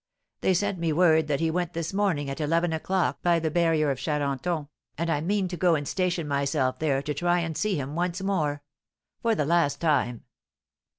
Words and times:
They 0.39 0.55
sent 0.55 0.79
me 0.79 0.91
word 0.91 1.27
that 1.27 1.41
he 1.41 1.51
went 1.51 1.73
this 1.73 1.93
morning 1.93 2.27
at 2.27 2.41
eleven 2.41 2.73
o'clock 2.73 3.21
by 3.21 3.37
the 3.37 3.51
barrier 3.51 3.91
of 3.91 3.99
Charenton, 3.99 4.67
and 4.97 5.09
I 5.11 5.21
mean 5.21 5.47
to 5.49 5.55
go 5.57 5.75
and 5.75 5.87
station 5.87 6.27
myself 6.27 6.79
there 6.79 7.03
to 7.03 7.13
try 7.13 7.41
and 7.41 7.55
see 7.55 7.75
him 7.75 7.93
once 7.93 8.19
more, 8.19 8.63
for 9.21 9.35
the 9.35 9.45
last 9.45 9.79
time!" 9.79 10.23